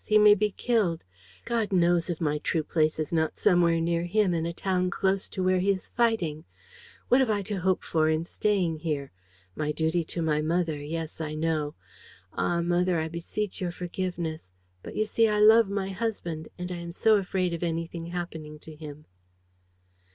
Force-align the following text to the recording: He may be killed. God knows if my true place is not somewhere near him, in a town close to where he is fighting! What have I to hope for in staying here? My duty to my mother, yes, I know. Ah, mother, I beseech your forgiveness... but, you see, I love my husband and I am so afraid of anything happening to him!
He 0.07 0.17
may 0.17 0.33
be 0.33 0.49
killed. 0.49 1.03
God 1.45 1.71
knows 1.71 2.09
if 2.09 2.19
my 2.19 2.39
true 2.39 2.63
place 2.63 2.97
is 2.97 3.13
not 3.13 3.37
somewhere 3.37 3.79
near 3.79 4.05
him, 4.05 4.33
in 4.33 4.47
a 4.47 4.51
town 4.51 4.89
close 4.89 5.29
to 5.29 5.43
where 5.43 5.59
he 5.59 5.69
is 5.69 5.85
fighting! 5.89 6.43
What 7.09 7.19
have 7.19 7.29
I 7.29 7.43
to 7.43 7.59
hope 7.59 7.83
for 7.83 8.09
in 8.09 8.25
staying 8.25 8.77
here? 8.77 9.11
My 9.55 9.71
duty 9.71 10.03
to 10.05 10.23
my 10.23 10.41
mother, 10.41 10.77
yes, 10.79 11.21
I 11.21 11.35
know. 11.35 11.75
Ah, 12.33 12.61
mother, 12.61 12.99
I 12.99 13.09
beseech 13.09 13.61
your 13.61 13.71
forgiveness... 13.71 14.49
but, 14.81 14.95
you 14.95 15.05
see, 15.05 15.27
I 15.27 15.37
love 15.37 15.69
my 15.69 15.89
husband 15.89 16.47
and 16.57 16.71
I 16.71 16.77
am 16.77 16.91
so 16.91 17.17
afraid 17.17 17.53
of 17.53 17.61
anything 17.61 18.07
happening 18.07 18.57
to 18.57 18.75
him! 18.75 19.05